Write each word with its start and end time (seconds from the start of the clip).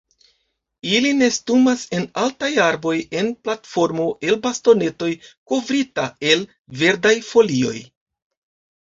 Ili 0.91 1.09
nestumas 1.17 1.83
en 1.97 2.07
altaj 2.21 2.49
arboj 2.67 2.93
en 3.19 3.29
platformo 3.47 4.07
el 4.31 4.39
bastonetoj 4.47 5.11
kovrita 5.53 6.07
el 6.31 6.43
verdaj 6.81 7.13
folioj. 7.29 7.77